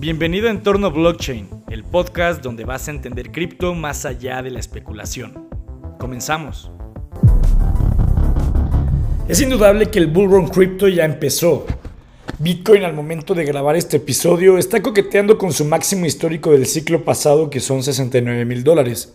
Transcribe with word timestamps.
Bienvenido 0.00 0.48
a 0.48 0.50
Entorno 0.50 0.90
Blockchain, 0.90 1.46
el 1.68 1.84
podcast 1.84 2.42
donde 2.42 2.64
vas 2.64 2.88
a 2.88 2.90
entender 2.90 3.30
cripto 3.30 3.74
más 3.74 4.06
allá 4.06 4.40
de 4.40 4.50
la 4.50 4.58
especulación. 4.58 5.50
Comenzamos. 5.98 6.70
Es 9.28 9.42
indudable 9.42 9.90
que 9.90 9.98
el 9.98 10.06
bullrun 10.06 10.48
cripto 10.48 10.88
ya 10.88 11.04
empezó. 11.04 11.66
Bitcoin 12.38 12.84
al 12.84 12.94
momento 12.94 13.34
de 13.34 13.44
grabar 13.44 13.76
este 13.76 13.98
episodio 13.98 14.56
está 14.56 14.80
coqueteando 14.80 15.36
con 15.36 15.52
su 15.52 15.66
máximo 15.66 16.06
histórico 16.06 16.52
del 16.52 16.64
ciclo 16.64 17.04
pasado 17.04 17.50
que 17.50 17.60
son 17.60 17.82
69 17.82 18.46
mil 18.46 18.64
dólares. 18.64 19.12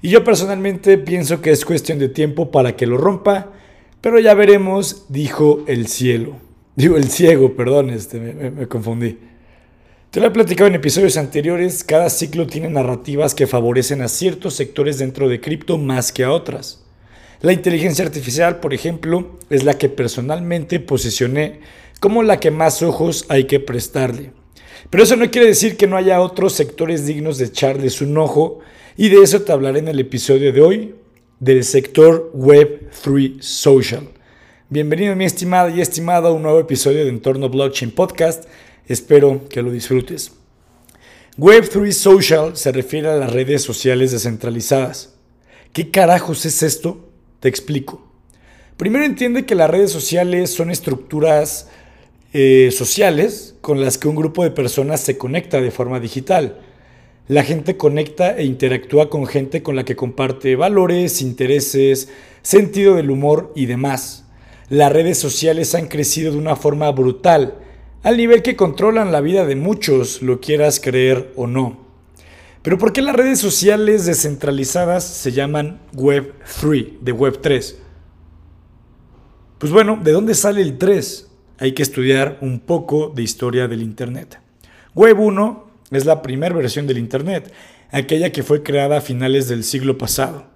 Y 0.00 0.10
yo 0.10 0.22
personalmente 0.22 0.96
pienso 0.96 1.40
que 1.42 1.50
es 1.50 1.64
cuestión 1.64 1.98
de 1.98 2.08
tiempo 2.08 2.52
para 2.52 2.76
que 2.76 2.86
lo 2.86 2.98
rompa, 2.98 3.48
pero 4.00 4.20
ya 4.20 4.34
veremos, 4.34 5.06
dijo 5.08 5.64
el 5.66 5.88
cielo. 5.88 6.36
Digo, 6.76 6.96
el 6.96 7.10
ciego, 7.10 7.56
perdón, 7.56 7.90
este, 7.90 8.20
me 8.20 8.68
confundí. 8.68 9.18
Te 10.10 10.18
lo 10.18 10.26
he 10.26 10.30
platicado 10.32 10.66
en 10.66 10.74
episodios 10.74 11.16
anteriores, 11.16 11.84
cada 11.84 12.10
ciclo 12.10 12.48
tiene 12.48 12.68
narrativas 12.68 13.32
que 13.32 13.46
favorecen 13.46 14.02
a 14.02 14.08
ciertos 14.08 14.54
sectores 14.54 14.98
dentro 14.98 15.28
de 15.28 15.40
cripto 15.40 15.78
más 15.78 16.10
que 16.10 16.24
a 16.24 16.32
otras. 16.32 16.82
La 17.42 17.52
inteligencia 17.52 18.04
artificial, 18.04 18.58
por 18.58 18.74
ejemplo, 18.74 19.38
es 19.50 19.62
la 19.62 19.78
que 19.78 19.88
personalmente 19.88 20.80
posicioné 20.80 21.60
como 22.00 22.24
la 22.24 22.40
que 22.40 22.50
más 22.50 22.82
ojos 22.82 23.24
hay 23.28 23.44
que 23.44 23.60
prestarle. 23.60 24.32
Pero 24.90 25.04
eso 25.04 25.14
no 25.14 25.30
quiere 25.30 25.46
decir 25.46 25.76
que 25.76 25.86
no 25.86 25.96
haya 25.96 26.20
otros 26.20 26.54
sectores 26.54 27.06
dignos 27.06 27.38
de 27.38 27.44
echarles 27.44 28.00
un 28.00 28.18
ojo, 28.18 28.58
y 28.96 29.10
de 29.10 29.22
eso 29.22 29.42
te 29.42 29.52
hablaré 29.52 29.78
en 29.78 29.86
el 29.86 30.00
episodio 30.00 30.52
de 30.52 30.60
hoy, 30.60 30.94
del 31.38 31.62
sector 31.62 32.32
Web3 32.34 33.40
Social. 33.40 34.08
Bienvenido 34.70 35.14
mi 35.14 35.24
estimado 35.24 35.68
y 35.68 35.80
estimado 35.80 36.26
a 36.26 36.32
un 36.32 36.42
nuevo 36.42 36.58
episodio 36.58 37.04
de 37.04 37.10
Entorno 37.10 37.48
Blockchain 37.48 37.92
Podcast 37.92 38.46
Espero 38.90 39.48
que 39.48 39.62
lo 39.62 39.70
disfrutes. 39.70 40.32
Web3 41.38 41.92
Social 41.92 42.56
se 42.56 42.72
refiere 42.72 43.06
a 43.06 43.14
las 43.14 43.32
redes 43.32 43.62
sociales 43.62 44.10
descentralizadas. 44.10 45.14
¿Qué 45.72 45.92
carajos 45.92 46.44
es 46.44 46.64
esto? 46.64 47.08
Te 47.38 47.48
explico. 47.48 48.04
Primero 48.76 49.04
entiende 49.04 49.46
que 49.46 49.54
las 49.54 49.70
redes 49.70 49.92
sociales 49.92 50.50
son 50.50 50.72
estructuras 50.72 51.68
eh, 52.32 52.70
sociales 52.72 53.54
con 53.60 53.80
las 53.80 53.96
que 53.96 54.08
un 54.08 54.16
grupo 54.16 54.42
de 54.42 54.50
personas 54.50 55.00
se 55.00 55.16
conecta 55.16 55.60
de 55.60 55.70
forma 55.70 56.00
digital. 56.00 56.58
La 57.28 57.44
gente 57.44 57.76
conecta 57.76 58.36
e 58.36 58.44
interactúa 58.44 59.08
con 59.08 59.24
gente 59.28 59.62
con 59.62 59.76
la 59.76 59.84
que 59.84 59.94
comparte 59.94 60.56
valores, 60.56 61.22
intereses, 61.22 62.08
sentido 62.42 62.96
del 62.96 63.12
humor 63.12 63.52
y 63.54 63.66
demás. 63.66 64.24
Las 64.68 64.90
redes 64.90 65.16
sociales 65.16 65.76
han 65.76 65.86
crecido 65.86 66.32
de 66.32 66.38
una 66.38 66.56
forma 66.56 66.90
brutal 66.90 67.54
al 68.02 68.16
nivel 68.16 68.42
que 68.42 68.56
controlan 68.56 69.12
la 69.12 69.20
vida 69.20 69.44
de 69.44 69.56
muchos, 69.56 70.22
lo 70.22 70.40
quieras 70.40 70.80
creer 70.80 71.32
o 71.36 71.46
no. 71.46 71.86
Pero 72.62 72.78
¿por 72.78 72.94
qué 72.94 73.02
las 73.02 73.14
redes 73.14 73.38
sociales 73.38 74.06
descentralizadas 74.06 75.04
se 75.04 75.32
llaman 75.32 75.80
Web 75.92 76.34
3, 76.60 76.86
de 77.02 77.12
Web 77.12 77.40
3? 77.42 77.78
Pues 79.58 79.70
bueno, 79.70 79.98
¿de 80.02 80.12
dónde 80.12 80.34
sale 80.34 80.62
el 80.62 80.78
3? 80.78 81.28
Hay 81.58 81.72
que 81.72 81.82
estudiar 81.82 82.38
un 82.40 82.60
poco 82.60 83.12
de 83.14 83.22
historia 83.22 83.68
del 83.68 83.82
Internet. 83.82 84.40
Web 84.94 85.20
1 85.20 85.70
es 85.90 86.06
la 86.06 86.22
primera 86.22 86.54
versión 86.54 86.86
del 86.86 86.96
Internet, 86.96 87.52
aquella 87.90 88.32
que 88.32 88.42
fue 88.42 88.62
creada 88.62 88.98
a 88.98 89.02
finales 89.02 89.46
del 89.48 89.62
siglo 89.62 89.98
pasado. 89.98 90.46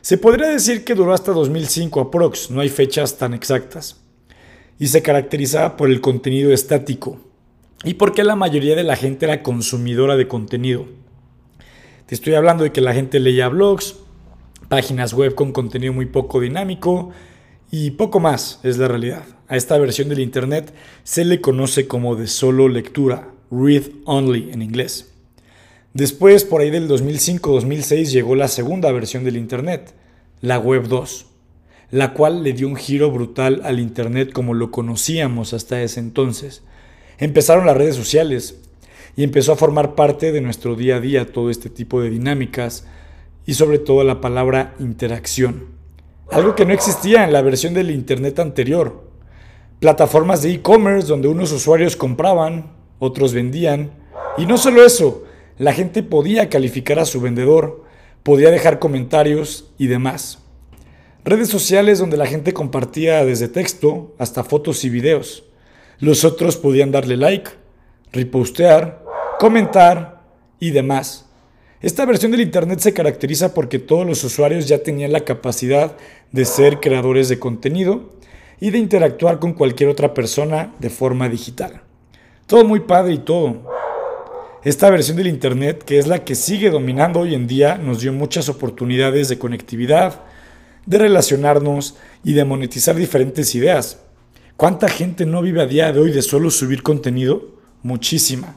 Se 0.00 0.18
podría 0.18 0.48
decir 0.48 0.84
que 0.84 0.96
duró 0.96 1.12
hasta 1.12 1.30
2005 1.30 2.00
aprox, 2.00 2.50
no 2.50 2.60
hay 2.60 2.68
fechas 2.68 3.18
tan 3.18 3.34
exactas 3.34 4.07
y 4.78 4.88
se 4.88 5.02
caracterizaba 5.02 5.76
por 5.76 5.90
el 5.90 6.00
contenido 6.00 6.52
estático 6.52 7.18
y 7.84 7.94
porque 7.94 8.24
la 8.24 8.36
mayoría 8.36 8.76
de 8.76 8.84
la 8.84 8.96
gente 8.96 9.26
era 9.26 9.42
consumidora 9.42 10.16
de 10.16 10.28
contenido. 10.28 10.86
Te 12.06 12.14
estoy 12.14 12.34
hablando 12.34 12.64
de 12.64 12.72
que 12.72 12.80
la 12.80 12.94
gente 12.94 13.20
leía 13.20 13.48
blogs, 13.48 13.96
páginas 14.68 15.12
web 15.14 15.34
con 15.34 15.52
contenido 15.52 15.92
muy 15.92 16.06
poco 16.06 16.40
dinámico 16.40 17.10
y 17.70 17.92
poco 17.92 18.18
más, 18.20 18.60
es 18.62 18.78
la 18.78 18.88
realidad. 18.88 19.24
A 19.48 19.56
esta 19.56 19.78
versión 19.78 20.08
del 20.08 20.20
Internet 20.20 20.72
se 21.04 21.24
le 21.24 21.40
conoce 21.40 21.86
como 21.86 22.16
de 22.16 22.26
solo 22.26 22.68
lectura, 22.68 23.30
read 23.50 23.84
only 24.04 24.50
en 24.52 24.62
inglés. 24.62 25.12
Después, 25.94 26.44
por 26.44 26.60
ahí 26.60 26.70
del 26.70 26.88
2005-2006, 26.88 28.10
llegó 28.10 28.34
la 28.34 28.48
segunda 28.48 28.92
versión 28.92 29.24
del 29.24 29.36
Internet, 29.36 29.94
la 30.40 30.58
Web 30.58 30.86
2 30.88 31.27
la 31.90 32.12
cual 32.12 32.42
le 32.42 32.52
dio 32.52 32.68
un 32.68 32.76
giro 32.76 33.10
brutal 33.10 33.62
al 33.64 33.80
Internet 33.80 34.32
como 34.32 34.54
lo 34.54 34.70
conocíamos 34.70 35.54
hasta 35.54 35.82
ese 35.82 36.00
entonces. 36.00 36.62
Empezaron 37.18 37.66
las 37.66 37.76
redes 37.76 37.96
sociales 37.96 38.60
y 39.16 39.24
empezó 39.24 39.52
a 39.52 39.56
formar 39.56 39.94
parte 39.94 40.30
de 40.32 40.40
nuestro 40.40 40.76
día 40.76 40.96
a 40.96 41.00
día 41.00 41.32
todo 41.32 41.50
este 41.50 41.70
tipo 41.70 42.00
de 42.00 42.10
dinámicas 42.10 42.86
y 43.46 43.54
sobre 43.54 43.78
todo 43.78 44.04
la 44.04 44.20
palabra 44.20 44.74
interacción. 44.78 45.66
Algo 46.30 46.54
que 46.54 46.66
no 46.66 46.74
existía 46.74 47.24
en 47.24 47.32
la 47.32 47.40
versión 47.40 47.72
del 47.72 47.90
Internet 47.90 48.38
anterior. 48.38 49.08
Plataformas 49.80 50.42
de 50.42 50.52
e-commerce 50.52 51.08
donde 51.08 51.28
unos 51.28 51.52
usuarios 51.52 51.96
compraban, 51.96 52.72
otros 52.98 53.32
vendían. 53.32 53.92
Y 54.36 54.44
no 54.44 54.58
solo 54.58 54.84
eso, 54.84 55.24
la 55.56 55.72
gente 55.72 56.02
podía 56.02 56.50
calificar 56.50 56.98
a 56.98 57.06
su 57.06 57.20
vendedor, 57.22 57.84
podía 58.22 58.50
dejar 58.50 58.78
comentarios 58.78 59.72
y 59.78 59.86
demás. 59.86 60.44
Redes 61.28 61.50
sociales 61.50 61.98
donde 61.98 62.16
la 62.16 62.24
gente 62.24 62.54
compartía 62.54 63.22
desde 63.22 63.48
texto 63.48 64.14
hasta 64.16 64.44
fotos 64.44 64.82
y 64.86 64.88
videos. 64.88 65.44
Los 65.98 66.24
otros 66.24 66.56
podían 66.56 66.90
darle 66.90 67.18
like, 67.18 67.50
repostear, 68.12 69.04
comentar 69.38 70.22
y 70.58 70.70
demás. 70.70 71.26
Esta 71.82 72.06
versión 72.06 72.32
del 72.32 72.40
Internet 72.40 72.78
se 72.78 72.94
caracteriza 72.94 73.52
porque 73.52 73.78
todos 73.78 74.06
los 74.06 74.24
usuarios 74.24 74.68
ya 74.68 74.82
tenían 74.82 75.12
la 75.12 75.26
capacidad 75.26 75.98
de 76.32 76.46
ser 76.46 76.80
creadores 76.80 77.28
de 77.28 77.38
contenido 77.38 78.08
y 78.58 78.70
de 78.70 78.78
interactuar 78.78 79.38
con 79.38 79.52
cualquier 79.52 79.90
otra 79.90 80.14
persona 80.14 80.72
de 80.78 80.88
forma 80.88 81.28
digital. 81.28 81.82
Todo 82.46 82.64
muy 82.64 82.80
padre 82.80 83.12
y 83.12 83.18
todo. 83.18 83.70
Esta 84.64 84.88
versión 84.88 85.18
del 85.18 85.26
Internet, 85.26 85.84
que 85.84 85.98
es 85.98 86.06
la 86.06 86.24
que 86.24 86.34
sigue 86.34 86.70
dominando 86.70 87.20
hoy 87.20 87.34
en 87.34 87.46
día, 87.46 87.76
nos 87.76 88.00
dio 88.00 88.14
muchas 88.14 88.48
oportunidades 88.48 89.28
de 89.28 89.38
conectividad, 89.38 90.22
de 90.88 90.98
relacionarnos 90.98 91.96
y 92.24 92.32
de 92.32 92.46
monetizar 92.46 92.96
diferentes 92.96 93.54
ideas. 93.54 93.98
¿Cuánta 94.56 94.88
gente 94.88 95.26
no 95.26 95.42
vive 95.42 95.60
a 95.60 95.66
día 95.66 95.92
de 95.92 96.00
hoy 96.00 96.12
de 96.12 96.22
solo 96.22 96.50
subir 96.50 96.82
contenido? 96.82 97.42
Muchísima. 97.82 98.56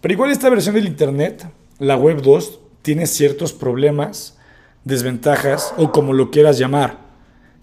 Pero 0.00 0.14
igual 0.14 0.32
esta 0.32 0.50
versión 0.50 0.74
del 0.74 0.88
Internet, 0.88 1.46
la 1.78 1.96
Web 1.96 2.22
2, 2.22 2.58
tiene 2.82 3.06
ciertos 3.06 3.52
problemas, 3.52 4.36
desventajas 4.82 5.72
o 5.76 5.92
como 5.92 6.12
lo 6.12 6.32
quieras 6.32 6.58
llamar. 6.58 6.98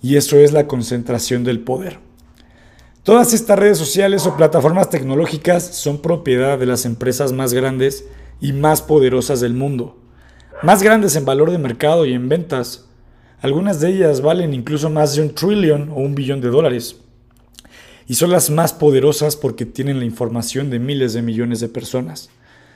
Y 0.02 0.16
eso 0.16 0.38
es 0.38 0.54
la 0.54 0.66
concentración 0.66 1.44
del 1.44 1.60
poder. 1.60 2.00
Todas 3.04 3.34
estas 3.34 3.60
redes 3.60 3.78
sociales 3.78 4.26
o 4.26 4.38
plataformas 4.38 4.90
tecnológicas 4.90 5.64
son 5.64 6.02
propiedad 6.02 6.58
de 6.58 6.66
las 6.66 6.86
empresas 6.86 7.34
más 7.34 7.54
grandes 7.54 8.06
y 8.40 8.54
más 8.54 8.82
poderosas 8.82 9.42
del 9.42 9.54
mundo. 9.54 9.98
Más 10.64 10.82
grandes 10.82 11.18
en 11.18 11.26
valor 11.26 11.52
de 11.52 11.58
mercado 11.58 12.06
y 12.06 12.14
en 12.14 12.30
ventas, 12.30 12.89
algunas 13.42 13.80
de 13.80 13.90
ellas 13.90 14.22
valen 14.22 14.54
incluso 14.54 14.90
más 14.90 15.16
de 15.16 15.22
un 15.22 15.34
trillón 15.34 15.90
o 15.90 15.96
un 15.96 16.14
billón 16.14 16.42
de 16.42 16.50
dólares. 16.50 16.98
Y 18.08 18.16
son 18.16 18.32
las 18.32 18.50
más 18.50 18.74
poderosas 18.74 19.36
porque 19.36 19.66
tienen 19.66 20.00
la 20.00 20.06
información 20.06 20.70
de 20.70 20.80
miles 20.80 21.14
de 21.14 21.22
millones 21.22 21.60
de 21.60 21.70
personas. 21.70 22.30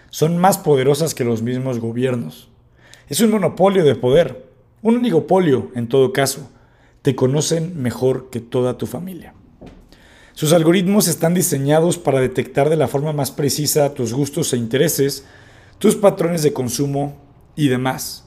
Son 0.10 0.38
más 0.38 0.58
poderosas 0.58 1.16
que 1.16 1.24
los 1.24 1.42
mismos 1.42 1.80
gobiernos. 1.80 2.50
Es 3.10 3.20
un 3.20 3.32
monopolio 3.32 3.84
de 3.84 3.96
poder, 3.96 4.46
un 4.82 4.98
oligopolio 4.98 5.72
en 5.76 5.88
todo 5.88 6.14
caso. 6.14 6.50
Te 7.02 7.16
conocen 7.16 7.82
mejor 7.82 8.30
que 8.30 8.40
toda 8.40 8.78
tu 8.78 8.86
familia. 8.86 9.34
Sus 10.34 10.54
algoritmos 10.54 11.08
están 11.08 11.34
diseñados 11.34 11.98
para 11.98 12.20
detectar 12.20 12.70
de 12.70 12.78
la 12.78 12.88
forma 12.88 13.12
más 13.12 13.32
precisa 13.32 13.94
tus 13.94 14.14
gustos 14.14 14.54
e 14.54 14.58
intereses, 14.58 15.26
tus 15.78 15.96
patrones 15.96 16.42
de 16.44 16.54
consumo 16.54 17.18
y 17.56 17.68
demás. 17.68 18.23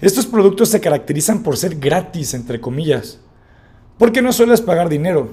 Estos 0.00 0.26
productos 0.26 0.68
se 0.68 0.80
caracterizan 0.80 1.42
por 1.42 1.56
ser 1.56 1.76
gratis, 1.76 2.32
entre 2.34 2.60
comillas, 2.60 3.18
porque 3.98 4.22
no 4.22 4.32
sueles 4.32 4.60
pagar 4.60 4.88
dinero, 4.88 5.28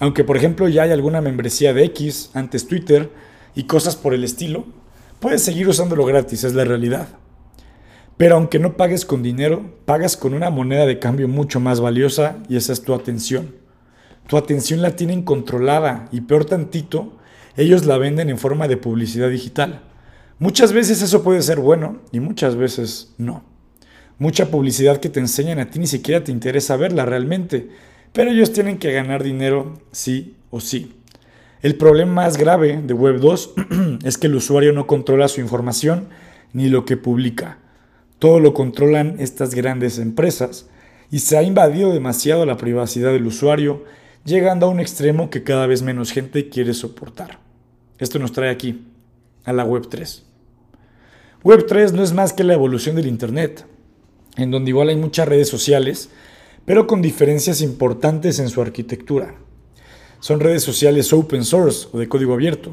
aunque 0.00 0.24
por 0.24 0.36
ejemplo 0.36 0.68
ya 0.68 0.82
hay 0.82 0.90
alguna 0.90 1.20
membresía 1.20 1.72
de 1.72 1.84
X, 1.84 2.30
antes 2.34 2.66
Twitter 2.66 3.10
y 3.54 3.64
cosas 3.64 3.94
por 3.94 4.14
el 4.14 4.24
estilo, 4.24 4.66
puedes 5.20 5.42
seguir 5.42 5.68
usándolo 5.68 6.04
gratis, 6.04 6.42
es 6.42 6.54
la 6.54 6.64
realidad. 6.64 7.08
Pero 8.16 8.34
aunque 8.34 8.58
no 8.58 8.76
pagues 8.76 9.04
con 9.04 9.22
dinero, 9.22 9.76
pagas 9.84 10.16
con 10.16 10.34
una 10.34 10.50
moneda 10.50 10.84
de 10.84 10.98
cambio 10.98 11.28
mucho 11.28 11.60
más 11.60 11.80
valiosa 11.80 12.38
y 12.48 12.56
esa 12.56 12.72
es 12.72 12.82
tu 12.82 12.94
atención. 12.94 13.54
Tu 14.26 14.36
atención 14.36 14.82
la 14.82 14.96
tienen 14.96 15.22
controlada 15.22 16.08
y 16.10 16.22
peor 16.22 16.44
tantito, 16.44 17.16
ellos 17.56 17.86
la 17.86 17.98
venden 17.98 18.30
en 18.30 18.38
forma 18.38 18.66
de 18.66 18.76
publicidad 18.76 19.30
digital. 19.30 19.82
Muchas 20.40 20.72
veces 20.72 21.02
eso 21.02 21.22
puede 21.22 21.40
ser 21.42 21.60
bueno 21.60 22.00
y 22.10 22.18
muchas 22.18 22.56
veces 22.56 23.14
no. 23.16 23.57
Mucha 24.18 24.50
publicidad 24.50 24.98
que 24.98 25.08
te 25.08 25.20
enseñan 25.20 25.60
a 25.60 25.70
ti 25.70 25.78
ni 25.78 25.86
siquiera 25.86 26.24
te 26.24 26.32
interesa 26.32 26.76
verla 26.76 27.06
realmente, 27.06 27.68
pero 28.12 28.30
ellos 28.30 28.52
tienen 28.52 28.78
que 28.78 28.92
ganar 28.92 29.22
dinero 29.22 29.80
sí 29.92 30.34
o 30.50 30.60
sí. 30.60 30.94
El 31.62 31.76
problema 31.76 32.12
más 32.12 32.36
grave 32.36 32.80
de 32.82 32.94
Web 32.94 33.20
2 33.20 33.54
es 34.04 34.18
que 34.18 34.26
el 34.26 34.34
usuario 34.34 34.72
no 34.72 34.86
controla 34.86 35.28
su 35.28 35.40
información 35.40 36.08
ni 36.52 36.68
lo 36.68 36.84
que 36.84 36.96
publica. 36.96 37.58
Todo 38.18 38.40
lo 38.40 38.54
controlan 38.54 39.16
estas 39.18 39.54
grandes 39.54 39.98
empresas 39.98 40.66
y 41.10 41.20
se 41.20 41.36
ha 41.36 41.42
invadido 41.42 41.92
demasiado 41.92 42.44
la 42.44 42.56
privacidad 42.56 43.12
del 43.12 43.26
usuario, 43.26 43.84
llegando 44.24 44.66
a 44.66 44.68
un 44.68 44.80
extremo 44.80 45.30
que 45.30 45.44
cada 45.44 45.66
vez 45.66 45.82
menos 45.82 46.10
gente 46.10 46.48
quiere 46.48 46.74
soportar. 46.74 47.38
Esto 47.98 48.18
nos 48.18 48.32
trae 48.32 48.50
aquí, 48.50 48.84
a 49.44 49.52
la 49.52 49.64
Web 49.64 49.88
3. 49.88 50.24
Web 51.44 51.66
3 51.66 51.92
no 51.92 52.02
es 52.02 52.12
más 52.12 52.32
que 52.32 52.44
la 52.44 52.54
evolución 52.54 52.96
del 52.96 53.06
Internet, 53.06 53.64
en 54.38 54.50
donde 54.50 54.70
igual 54.70 54.88
hay 54.88 54.96
muchas 54.96 55.28
redes 55.28 55.48
sociales, 55.48 56.08
pero 56.64 56.86
con 56.86 57.02
diferencias 57.02 57.60
importantes 57.60 58.38
en 58.38 58.48
su 58.48 58.62
arquitectura. 58.62 59.34
Son 60.20 60.40
redes 60.40 60.62
sociales 60.62 61.12
open 61.12 61.44
source 61.44 61.88
o 61.92 61.98
de 61.98 62.08
código 62.08 62.34
abierto. 62.34 62.72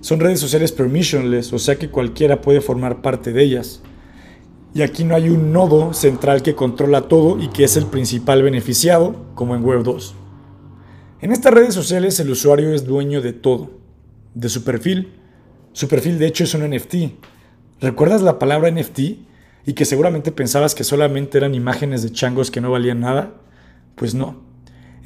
Son 0.00 0.20
redes 0.20 0.40
sociales 0.40 0.72
permissionless, 0.72 1.52
o 1.52 1.58
sea 1.58 1.76
que 1.76 1.90
cualquiera 1.90 2.40
puede 2.40 2.60
formar 2.60 3.02
parte 3.02 3.32
de 3.32 3.42
ellas. 3.42 3.82
Y 4.74 4.82
aquí 4.82 5.04
no 5.04 5.14
hay 5.14 5.28
un 5.28 5.52
nodo 5.52 5.92
central 5.94 6.42
que 6.42 6.54
controla 6.54 7.08
todo 7.08 7.40
y 7.40 7.48
que 7.48 7.64
es 7.64 7.76
el 7.76 7.86
principal 7.86 8.42
beneficiado, 8.42 9.26
como 9.34 9.54
en 9.54 9.64
Web 9.64 9.82
2. 9.82 10.14
En 11.22 11.32
estas 11.32 11.52
redes 11.52 11.74
sociales 11.74 12.18
el 12.18 12.30
usuario 12.30 12.72
es 12.72 12.86
dueño 12.86 13.20
de 13.20 13.32
todo, 13.32 13.70
de 14.34 14.48
su 14.48 14.64
perfil. 14.64 15.12
Su 15.72 15.86
perfil 15.86 16.18
de 16.18 16.26
hecho 16.26 16.44
es 16.44 16.54
un 16.54 16.68
NFT. 16.68 16.94
¿Recuerdas 17.80 18.22
la 18.22 18.38
palabra 18.38 18.70
NFT? 18.70 19.29
Y 19.66 19.74
que 19.74 19.84
seguramente 19.84 20.32
pensabas 20.32 20.74
que 20.74 20.84
solamente 20.84 21.38
eran 21.38 21.54
imágenes 21.54 22.02
de 22.02 22.10
changos 22.10 22.50
que 22.50 22.60
no 22.60 22.70
valían 22.70 23.00
nada. 23.00 23.34
Pues 23.94 24.14
no. 24.14 24.50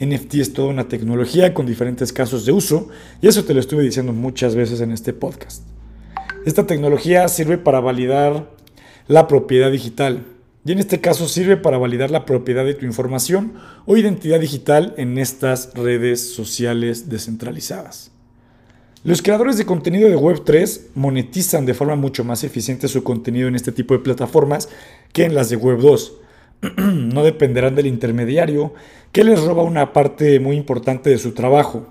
NFT 0.01 0.35
es 0.35 0.53
toda 0.53 0.69
una 0.69 0.89
tecnología 0.89 1.55
con 1.55 1.67
diferentes 1.67 2.13
casos 2.13 2.45
de 2.45 2.53
uso 2.53 2.89
y 3.21 3.29
eso 3.29 3.45
te 3.45 3.55
lo 3.55 3.61
estuve 3.61 3.83
diciendo 3.83 4.13
muchas 4.13 4.55
veces 4.55 4.81
en 4.81 4.91
este 4.91 5.13
podcast. 5.13 5.63
Esta 6.45 6.67
tecnología 6.67 7.29
sirve 7.29 7.59
para 7.59 7.81
validar 7.81 8.51
la 9.07 9.29
propiedad 9.29 9.71
digital 9.71 10.25
y 10.67 10.73
en 10.73 10.79
este 10.79 11.01
caso 11.01 11.29
sirve 11.29 11.57
para 11.57 11.79
validar 11.79 12.11
la 12.11 12.25
propiedad 12.25 12.65
de 12.65 12.75
tu 12.75 12.87
información 12.87 13.55
o 13.87 13.97
identidad 13.97 14.41
digital 14.41 14.95
en 14.97 15.19
estas 15.19 15.73
redes 15.75 16.35
sociales 16.35 17.09
descentralizadas. 17.09 18.14
Los 19.05 19.21
creadores 19.21 19.59
de 19.59 19.67
contenido 19.67 20.09
de 20.09 20.17
Web3 20.17 20.81
monetizan 20.95 21.67
de 21.67 21.75
forma 21.75 21.95
mucho 21.95 22.25
más 22.25 22.43
eficiente 22.43 22.89
su 22.89 23.05
contenido 23.05 23.49
en 23.49 23.55
este 23.55 23.71
tipo 23.71 23.93
de 23.93 24.01
plataformas 24.01 24.71
que 25.13 25.25
en 25.25 25.35
las 25.35 25.51
de 25.51 25.61
Web2. 25.61 26.13
no 26.79 27.23
dependerán 27.23 27.75
del 27.75 27.87
intermediario 27.87 28.73
que 29.13 29.23
les 29.23 29.43
roba 29.43 29.63
una 29.63 29.93
parte 29.93 30.41
muy 30.41 30.57
importante 30.57 31.11
de 31.11 31.19
su 31.19 31.33
trabajo. 31.33 31.87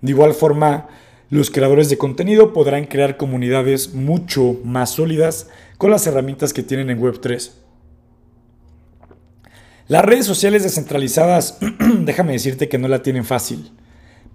De 0.00 0.10
igual 0.10 0.34
forma, 0.34 0.88
los 1.30 1.52
creadores 1.52 1.88
de 1.88 1.98
contenido 1.98 2.52
podrán 2.52 2.86
crear 2.86 3.16
comunidades 3.16 3.94
mucho 3.94 4.56
más 4.64 4.90
sólidas 4.90 5.48
con 5.76 5.92
las 5.92 6.04
herramientas 6.08 6.52
que 6.52 6.64
tienen 6.64 6.90
en 6.90 7.00
Web3. 7.00 7.52
Las 9.86 10.04
redes 10.04 10.26
sociales 10.26 10.64
descentralizadas, 10.64 11.58
déjame 12.00 12.32
decirte 12.32 12.68
que 12.68 12.78
no 12.78 12.88
la 12.88 13.04
tienen 13.04 13.24
fácil. 13.24 13.70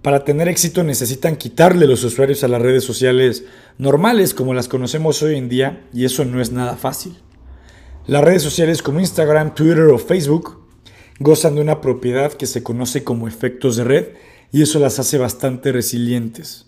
Para 0.04 0.22
tener 0.22 0.48
éxito 0.48 0.84
necesitan 0.84 1.36
quitarle 1.36 1.86
los 1.86 2.04
usuarios 2.04 2.44
a 2.44 2.48
las 2.48 2.60
redes 2.60 2.84
sociales 2.84 3.44
normales 3.78 4.34
como 4.34 4.52
las 4.52 4.68
conocemos 4.68 5.22
hoy 5.22 5.36
en 5.36 5.48
día 5.48 5.88
y 5.94 6.04
eso 6.04 6.26
no 6.26 6.42
es 6.42 6.52
nada 6.52 6.76
fácil. 6.76 7.16
Las 8.06 8.22
redes 8.22 8.42
sociales 8.42 8.82
como 8.82 9.00
Instagram, 9.00 9.54
Twitter 9.54 9.84
o 9.84 9.96
Facebook 9.96 10.68
gozan 11.20 11.54
de 11.54 11.62
una 11.62 11.80
propiedad 11.80 12.34
que 12.34 12.44
se 12.44 12.62
conoce 12.62 13.02
como 13.02 13.28
efectos 13.28 13.76
de 13.76 13.84
red 13.84 14.08
y 14.52 14.60
eso 14.60 14.78
las 14.78 14.98
hace 14.98 15.16
bastante 15.16 15.72
resilientes. 15.72 16.66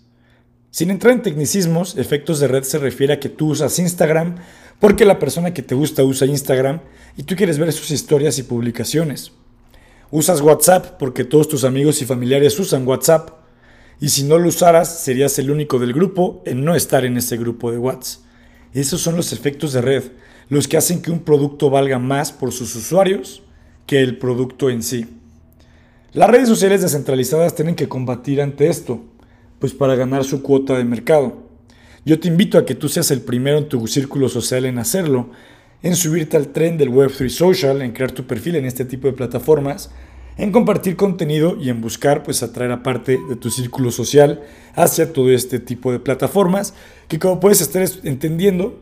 Sin 0.71 0.89
entrar 0.89 1.13
en 1.13 1.21
tecnicismos, 1.21 1.95
efectos 1.95 2.39
de 2.39 2.47
red 2.47 2.63
se 2.63 2.79
refiere 2.79 3.13
a 3.13 3.19
que 3.19 3.29
tú 3.29 3.49
usas 3.49 3.77
Instagram 3.77 4.37
porque 4.79 5.05
la 5.05 5.19
persona 5.19 5.53
que 5.53 5.61
te 5.61 5.75
gusta 5.75 6.03
usa 6.03 6.25
Instagram 6.25 6.81
y 7.15 7.21
tú 7.21 7.35
quieres 7.35 7.59
ver 7.59 7.71
sus 7.71 7.91
historias 7.91 8.39
y 8.39 8.43
publicaciones. 8.43 9.31
Usas 10.09 10.41
WhatsApp 10.41 10.97
porque 10.97 11.25
todos 11.25 11.47
tus 11.47 11.63
amigos 11.63 12.01
y 12.01 12.05
familiares 12.05 12.57
usan 12.59 12.87
WhatsApp 12.87 13.31
y 13.99 14.09
si 14.09 14.23
no 14.23 14.37
lo 14.37 14.47
usaras 14.47 15.01
serías 15.01 15.37
el 15.39 15.51
único 15.51 15.79
del 15.79 15.93
grupo 15.93 16.41
en 16.45 16.63
no 16.63 16.75
estar 16.75 17.03
en 17.03 17.17
ese 17.17 17.37
grupo 17.37 17.71
de 17.71 17.77
WhatsApp. 17.77 18.23
Esos 18.73 19.01
son 19.01 19.15
los 19.15 19.33
efectos 19.33 19.73
de 19.73 19.81
red 19.81 20.03
los 20.49 20.67
que 20.67 20.77
hacen 20.77 21.01
que 21.01 21.11
un 21.11 21.19
producto 21.19 21.69
valga 21.69 21.99
más 21.99 22.31
por 22.31 22.51
sus 22.51 22.75
usuarios 22.75 23.43
que 23.85 24.01
el 24.01 24.17
producto 24.17 24.69
en 24.69 24.83
sí. 24.83 25.05
Las 26.13 26.29
redes 26.29 26.47
sociales 26.47 26.81
descentralizadas 26.81 27.55
tienen 27.55 27.75
que 27.75 27.89
combatir 27.89 28.41
ante 28.41 28.67
esto, 28.69 29.03
pues 29.59 29.73
para 29.73 29.95
ganar 29.95 30.23
su 30.23 30.41
cuota 30.41 30.77
de 30.77 30.85
mercado. 30.85 31.47
Yo 32.05 32.19
te 32.19 32.29
invito 32.29 32.57
a 32.57 32.65
que 32.65 32.75
tú 32.75 32.87
seas 32.87 33.11
el 33.11 33.21
primero 33.21 33.57
en 33.57 33.67
tu 33.67 33.85
círculo 33.87 34.29
social 34.29 34.65
en 34.65 34.79
hacerlo, 34.79 35.31
en 35.83 35.95
subirte 35.95 36.37
al 36.37 36.49
tren 36.49 36.77
del 36.77 36.91
Web3 36.91 37.29
Social, 37.29 37.81
en 37.81 37.91
crear 37.91 38.11
tu 38.11 38.25
perfil 38.25 38.55
en 38.55 38.65
este 38.65 38.85
tipo 38.85 39.07
de 39.07 39.13
plataformas, 39.13 39.91
en 40.37 40.51
compartir 40.51 40.95
contenido 40.95 41.57
y 41.59 41.69
en 41.69 41.81
buscar 41.81 42.23
pues 42.23 42.43
atraer 42.43 42.71
a 42.71 42.83
parte 42.83 43.17
de 43.29 43.35
tu 43.35 43.49
círculo 43.49 43.91
social 43.91 44.41
hacia 44.75 45.11
todo 45.11 45.31
este 45.31 45.59
tipo 45.59 45.91
de 45.91 45.99
plataformas 45.99 46.73
que 47.07 47.17
como 47.17 47.39
puedes 47.39 47.61
estar 47.61 47.83
entendiendo 48.03 48.79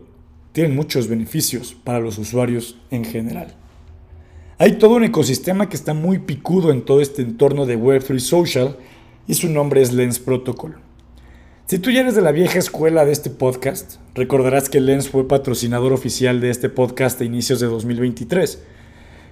tienen 0.51 0.75
muchos 0.75 1.07
beneficios 1.07 1.75
para 1.83 2.00
los 2.00 2.18
usuarios 2.18 2.77
en 2.92 3.06
general. 3.06 3.56
Hay 4.57 4.77
todo 4.77 4.95
un 4.95 5.03
ecosistema 5.03 5.68
que 5.68 5.75
está 5.75 5.94
muy 5.94 6.19
picudo 6.19 6.71
en 6.71 6.83
todo 6.83 7.01
este 7.01 7.21
entorno 7.21 7.65
de 7.65 7.77
Web3 7.77 8.19
Social 8.19 8.77
y 9.27 9.33
su 9.33 9.50
nombre 9.50 9.81
es 9.81 9.91
Lens 9.91 10.19
Protocol. 10.19 10.77
Si 11.67 11.79
tú 11.79 11.89
ya 11.89 12.01
eres 12.01 12.13
de 12.13 12.21
la 12.21 12.31
vieja 12.31 12.59
escuela 12.59 13.06
de 13.06 13.12
este 13.12 13.31
podcast, 13.31 13.95
recordarás 14.13 14.69
que 14.69 14.79
Lens 14.79 15.09
fue 15.09 15.27
patrocinador 15.27 15.94
oficial 15.94 16.39
de 16.39 16.51
este 16.51 16.69
podcast 16.69 17.19
a 17.19 17.23
inicios 17.23 17.59
de 17.59 17.65
2023. 17.65 18.62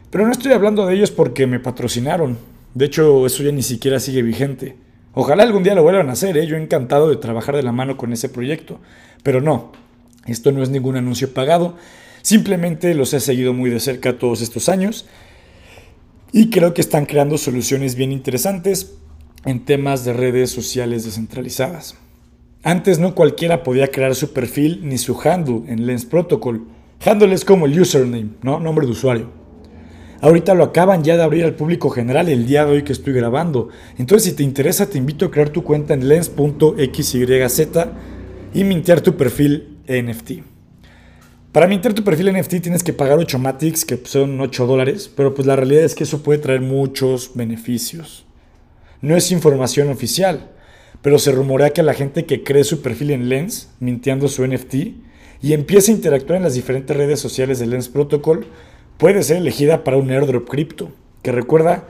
Pero 0.10 0.26
no 0.26 0.32
estoy 0.32 0.52
hablando 0.52 0.88
de 0.88 0.96
ellos 0.96 1.12
porque 1.12 1.46
me 1.46 1.60
patrocinaron. 1.60 2.40
De 2.74 2.86
hecho, 2.86 3.28
eso 3.28 3.44
ya 3.44 3.52
ni 3.52 3.62
siquiera 3.62 4.00
sigue 4.00 4.24
vigente. 4.24 4.76
Ojalá 5.14 5.44
algún 5.44 5.62
día 5.62 5.76
lo 5.76 5.84
vuelvan 5.84 6.10
a 6.10 6.14
hacer, 6.14 6.36
¿eh? 6.36 6.48
yo 6.48 6.58
encantado 6.58 7.08
de 7.08 7.18
trabajar 7.18 7.56
de 7.56 7.62
la 7.62 7.72
mano 7.72 7.98
con 7.98 8.12
ese 8.14 8.30
proyecto. 8.30 8.80
Pero 9.22 9.40
no, 9.40 9.72
esto 10.26 10.52
no 10.52 10.64
es 10.64 10.72
ningún 10.72 10.98
anuncio 10.98 11.36
pagado, 11.36 11.78
simplemente 12.24 12.96
los 12.96 13.14
he 13.14 13.20
seguido 13.20 13.54
muy 13.54 13.70
de 13.70 13.80
cerca 13.80 14.18
todos 14.18 14.42
estos 14.42 14.70
años 14.70 15.06
y 16.32 16.50
creo 16.50 16.74
que 16.74 16.82
están 16.82 17.06
creando 17.06 17.38
soluciones 17.38 17.94
bien 17.94 18.12
interesantes 18.12 18.96
en 19.46 19.66
temas 19.66 20.04
de 20.04 20.14
redes 20.14 20.50
sociales 20.50 21.06
descentralizadas. 21.06 21.96
Antes 22.66 22.98
no 22.98 23.14
cualquiera 23.14 23.62
podía 23.62 23.90
crear 23.90 24.16
su 24.16 24.32
perfil 24.32 24.80
ni 24.84 24.98
su 24.98 25.20
handle 25.22 25.64
en 25.68 25.86
Lens 25.86 26.06
Protocol. 26.06 26.66
Handle 27.06 27.34
es 27.34 27.44
como 27.44 27.66
el 27.66 27.78
username, 27.78 28.30
¿no? 28.42 28.62
Nombre 28.62 28.86
de 28.86 28.94
usuario. 28.94 29.32
Ahorita 30.22 30.54
lo 30.54 30.64
acaban 30.64 31.04
ya 31.04 31.18
de 31.18 31.24
abrir 31.24 31.44
al 31.44 31.56
público 31.56 31.90
general 31.90 32.30
el 32.30 32.48
día 32.48 32.64
de 32.64 32.72
hoy 32.72 32.84
que 32.84 32.94
estoy 32.94 33.12
grabando. 33.12 33.68
Entonces, 33.98 34.30
si 34.30 34.38
te 34.38 34.44
interesa, 34.44 34.90
te 34.90 34.98
invito 34.98 35.26
a 35.26 35.32
crear 35.32 35.50
tu 35.50 35.66
cuenta 35.66 35.94
en 35.94 36.08
lens.xyz 36.08 37.16
y 38.54 38.64
mintear 38.64 39.02
tu 39.02 39.18
perfil 39.18 39.80
NFT. 39.86 40.32
Para 41.52 41.68
mintar 41.68 41.92
tu 41.92 42.06
perfil 42.06 42.32
NFT 42.32 42.62
tienes 42.62 42.82
que 42.82 42.94
pagar 42.94 43.20
8 43.20 43.40
Matics, 43.40 43.84
que 43.84 44.00
son 44.06 44.40
8 44.40 44.66
dólares, 44.66 45.12
pero 45.14 45.34
pues 45.34 45.46
la 45.46 45.58
realidad 45.58 45.84
es 45.84 45.96
que 45.96 46.06
eso 46.06 46.24
puede 46.24 46.40
traer 46.40 46.62
muchos 46.62 47.32
beneficios. 47.36 48.26
No 49.02 49.18
es 49.18 49.34
información 49.34 49.90
oficial, 49.90 50.53
pero 51.02 51.20
se 51.20 51.32
rumorea 51.32 51.72
que 51.72 51.84
la 51.84 51.94
gente 51.94 52.26
que 52.26 52.44
cree 52.44 52.64
su 52.64 52.82
perfil 52.82 53.12
en 53.12 53.30
Lens, 53.30 53.70
mintiendo 53.80 54.28
su 54.28 54.46
NFT, 54.46 54.76
y 55.42 55.54
empieza 55.54 55.92
a 55.92 55.96
interactuar 55.96 56.38
en 56.38 56.44
las 56.44 56.54
diferentes 56.54 56.96
redes 56.96 57.20
sociales 57.20 57.60
de 57.60 57.66
Lens 57.66 57.90
Protocol, 57.90 58.46
puede 58.98 59.24
ser 59.24 59.38
elegida 59.38 59.84
para 59.84 59.98
un 59.98 60.10
airdrop 60.10 60.48
cripto, 60.48 60.92
que 61.22 61.32
recuerda, 61.32 61.88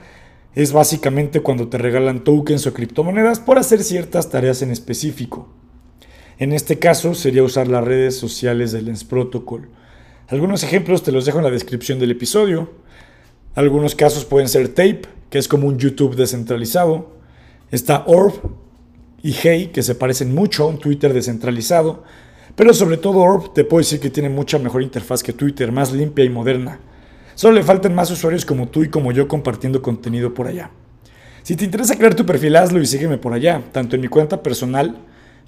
es 0.54 0.72
básicamente 0.72 1.40
cuando 1.40 1.68
te 1.68 1.78
regalan 1.78 2.24
tokens 2.24 2.66
o 2.66 2.74
criptomonedas 2.74 3.40
por 3.40 3.58
hacer 3.58 3.82
ciertas 3.82 4.30
tareas 4.30 4.62
en 4.62 4.70
específico. 4.70 5.48
En 6.38 6.52
este 6.52 6.78
caso 6.78 7.14
sería 7.14 7.42
usar 7.42 7.68
las 7.68 7.84
redes 7.84 8.16
sociales 8.16 8.72
de 8.72 8.82
Lens 8.82 9.04
Protocol. 9.04 9.68
Algunos 10.28 10.62
ejemplos 10.62 11.02
te 11.02 11.12
los 11.12 11.26
dejo 11.26 11.38
en 11.38 11.44
la 11.44 11.50
descripción 11.50 11.98
del 11.98 12.10
episodio. 12.10 12.70
Algunos 13.54 13.94
casos 13.94 14.24
pueden 14.24 14.48
ser 14.48 14.68
Tape, 14.68 15.02
que 15.30 15.38
es 15.38 15.48
como 15.48 15.68
un 15.68 15.78
YouTube 15.78 16.16
descentralizado. 16.16 17.12
Está 17.70 18.04
Orb 18.06 18.34
y 19.24 19.32
Hey, 19.32 19.70
que 19.72 19.82
se 19.82 19.94
parecen 19.94 20.34
mucho 20.34 20.64
a 20.64 20.66
un 20.66 20.78
Twitter 20.78 21.14
descentralizado. 21.14 22.04
Pero 22.54 22.74
sobre 22.74 22.98
todo 22.98 23.20
Orb 23.20 23.54
te 23.54 23.64
puedo 23.64 23.80
decir 23.80 23.98
que 23.98 24.10
tiene 24.10 24.28
mucha 24.28 24.58
mejor 24.58 24.82
interfaz 24.82 25.22
que 25.22 25.32
Twitter, 25.32 25.72
más 25.72 25.92
limpia 25.92 26.26
y 26.26 26.28
moderna. 26.28 26.78
Solo 27.34 27.54
le 27.54 27.62
faltan 27.62 27.94
más 27.94 28.10
usuarios 28.10 28.44
como 28.44 28.68
tú 28.68 28.84
y 28.84 28.90
como 28.90 29.12
yo 29.12 29.26
compartiendo 29.26 29.80
contenido 29.80 30.34
por 30.34 30.46
allá. 30.46 30.70
Si 31.42 31.56
te 31.56 31.64
interesa 31.64 31.96
crear 31.96 32.14
tu 32.14 32.26
perfil, 32.26 32.54
hazlo 32.54 32.82
y 32.82 32.86
sígueme 32.86 33.16
por 33.16 33.32
allá, 33.32 33.62
tanto 33.72 33.96
en 33.96 34.02
mi 34.02 34.08
cuenta 34.08 34.42
personal 34.42 34.98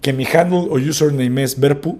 que 0.00 0.14
mi 0.14 0.24
handle 0.24 0.68
o 0.70 0.76
username 0.76 1.42
es 1.42 1.60
Verpu, 1.60 1.98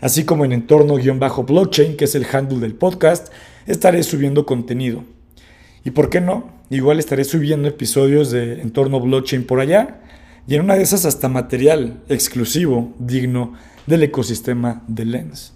así 0.00 0.24
como 0.24 0.44
en 0.44 0.52
entorno-blockchain, 0.52 1.96
que 1.96 2.04
es 2.04 2.14
el 2.14 2.24
handle 2.32 2.60
del 2.60 2.74
podcast, 2.74 3.32
estaré 3.66 4.04
subiendo 4.04 4.46
contenido. 4.46 5.02
¿Y 5.84 5.90
por 5.90 6.08
qué 6.08 6.20
no? 6.20 6.50
Igual 6.70 7.00
estaré 7.00 7.24
subiendo 7.24 7.66
episodios 7.66 8.30
de 8.30 8.60
entorno 8.60 9.00
blockchain 9.00 9.44
por 9.44 9.58
allá, 9.58 10.02
y 10.46 10.54
en 10.54 10.62
una 10.62 10.74
de 10.74 10.82
esas 10.82 11.04
hasta 11.04 11.28
material 11.28 12.00
exclusivo 12.08 12.94
digno 12.98 13.54
del 13.86 14.04
ecosistema 14.04 14.82
de 14.86 15.04
Lens. 15.04 15.52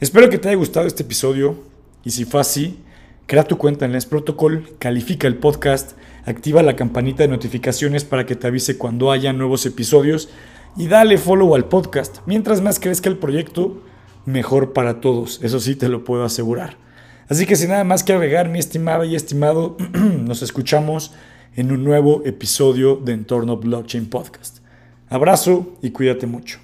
Espero 0.00 0.28
que 0.28 0.38
te 0.38 0.48
haya 0.48 0.56
gustado 0.56 0.86
este 0.86 1.04
episodio 1.04 1.56
y 2.04 2.10
si 2.10 2.24
fue 2.24 2.40
así, 2.40 2.80
crea 3.26 3.44
tu 3.44 3.58
cuenta 3.58 3.84
en 3.84 3.92
Lens 3.92 4.06
Protocol, 4.06 4.74
califica 4.78 5.28
el 5.28 5.36
podcast, 5.36 5.92
activa 6.24 6.62
la 6.62 6.76
campanita 6.76 7.22
de 7.22 7.28
notificaciones 7.28 8.04
para 8.04 8.26
que 8.26 8.34
te 8.34 8.48
avise 8.48 8.76
cuando 8.76 9.12
haya 9.12 9.32
nuevos 9.32 9.66
episodios 9.66 10.28
y 10.76 10.88
dale 10.88 11.16
follow 11.18 11.54
al 11.54 11.66
podcast. 11.66 12.18
Mientras 12.26 12.60
más 12.60 12.80
crezca 12.80 13.08
el 13.08 13.18
proyecto, 13.18 13.82
mejor 14.26 14.72
para 14.72 15.00
todos, 15.00 15.40
eso 15.42 15.60
sí 15.60 15.76
te 15.76 15.88
lo 15.88 16.04
puedo 16.04 16.24
asegurar. 16.24 16.76
Así 17.28 17.46
que 17.46 17.56
sin 17.56 17.70
nada 17.70 17.84
más 17.84 18.02
que 18.02 18.12
agregar, 18.12 18.48
mi 18.48 18.58
estimado 18.58 19.04
y 19.04 19.14
estimado, 19.14 19.76
nos 19.92 20.42
escuchamos 20.42 21.12
en 21.56 21.70
un 21.70 21.84
nuevo 21.84 22.22
episodio 22.24 22.96
de 22.96 23.12
Entorno 23.12 23.56
Blockchain 23.56 24.06
Podcast. 24.06 24.58
Abrazo 25.08 25.76
y 25.82 25.90
cuídate 25.90 26.26
mucho. 26.26 26.63